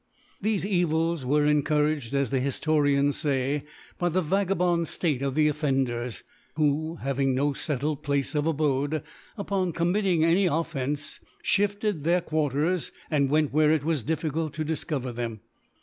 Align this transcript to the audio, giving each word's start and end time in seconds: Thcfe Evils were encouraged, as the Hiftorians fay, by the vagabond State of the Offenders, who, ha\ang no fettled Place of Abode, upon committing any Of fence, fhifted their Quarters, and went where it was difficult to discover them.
Thcfe 0.43 0.65
Evils 0.65 1.25
were 1.27 1.45
encouraged, 1.45 2.15
as 2.15 2.31
the 2.31 2.39
Hiftorians 2.39 3.21
fay, 3.21 3.61
by 3.99 4.09
the 4.09 4.23
vagabond 4.23 4.87
State 4.87 5.21
of 5.21 5.35
the 5.35 5.47
Offenders, 5.47 6.23
who, 6.55 6.95
ha\ang 7.03 7.35
no 7.35 7.53
fettled 7.53 8.01
Place 8.01 8.33
of 8.33 8.47
Abode, 8.47 9.03
upon 9.37 9.73
committing 9.73 10.25
any 10.25 10.47
Of 10.49 10.69
fence, 10.69 11.19
fhifted 11.43 12.01
their 12.01 12.21
Quarters, 12.21 12.91
and 13.11 13.29
went 13.29 13.53
where 13.53 13.69
it 13.71 13.83
was 13.83 14.01
difficult 14.01 14.53
to 14.55 14.63
discover 14.63 15.11
them. 15.11 15.41